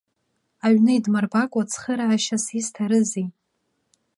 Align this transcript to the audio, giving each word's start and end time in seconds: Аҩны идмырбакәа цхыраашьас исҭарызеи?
Аҩны 0.65 0.91
идмырбакәа 0.97 1.63
цхыраашьас 1.69 2.45
исҭарызеи? 2.59 3.27